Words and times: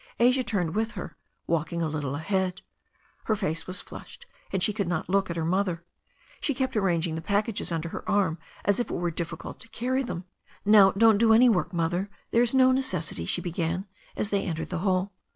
Asia 0.19 0.43
turned 0.43 0.73
with 0.73 0.93
her, 0.93 1.15
walking 1.45 1.83
a 1.83 1.87
little 1.87 2.15
ahead. 2.15 2.63
Her 3.25 3.35
face 3.35 3.67
was 3.67 3.83
flushed, 3.83 4.25
and 4.51 4.63
she 4.63 4.73
could 4.73 4.87
not 4.87 5.09
look 5.11 5.29
at 5.29 5.35
her 5.35 5.45
mother. 5.45 5.85
She 6.39 6.55
kept 6.55 6.75
arranging 6.75 7.13
the 7.13 7.21
packages 7.21 7.71
under 7.71 7.89
her 7.89 8.09
arm 8.09 8.39
as 8.65 8.79
if 8.79 8.89
it 8.89 8.95
were 8.95 9.11
difficult 9.11 9.59
to 9.59 9.67
carry 9.69 10.01
them. 10.01 10.23
"Now, 10.65 10.89
don't 10.89 11.19
do 11.19 11.33
any 11.33 11.49
work, 11.49 11.71
Mother. 11.71 12.09
There's 12.31 12.55
no 12.55 12.71
neces 12.71 13.13
sity 13.13 13.27
'* 13.27 13.27
she 13.29 13.41
began, 13.41 13.85
as 14.15 14.31
they 14.31 14.41
entered 14.43 14.69
the 14.71 14.79
hall. 14.79 15.13